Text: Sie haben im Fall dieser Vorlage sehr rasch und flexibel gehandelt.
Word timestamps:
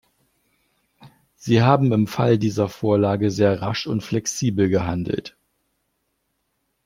Sie 1.35 1.61
haben 1.61 1.93
im 1.93 2.07
Fall 2.07 2.39
dieser 2.39 2.69
Vorlage 2.69 3.29
sehr 3.29 3.61
rasch 3.61 3.85
und 3.85 4.01
flexibel 4.01 4.67
gehandelt. 4.67 5.37